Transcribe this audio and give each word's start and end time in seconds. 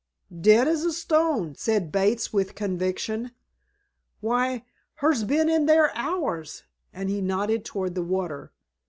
"Dead 0.35 0.67
as 0.67 0.83
a 0.83 0.91
stone," 0.91 1.53
said 1.53 1.91
Bates 1.91 2.33
with 2.33 2.55
conviction. 2.55 3.33
"Why, 4.19 4.65
her's 4.95 5.23
bin 5.23 5.47
in 5.47 5.67
there 5.67 5.95
hours," 5.95 6.63
and 6.91 7.07
he 7.07 7.21
nodded 7.21 7.63
toward 7.63 7.93
the 7.93 8.01
water. 8.01 8.51